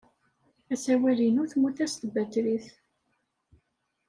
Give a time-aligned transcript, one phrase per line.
[0.73, 2.65] Asawal-inu temmut-as tbatrit.